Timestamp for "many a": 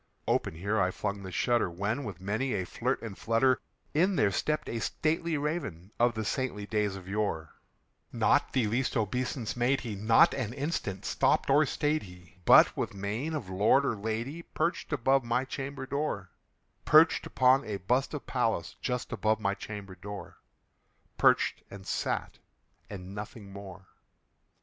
2.19-2.65